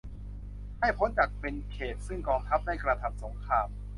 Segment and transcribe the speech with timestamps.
[0.79, 3.67] ให้พ้นจากการเป็นเขตต์ซึ่งกองทัพได้กระทำสงคราม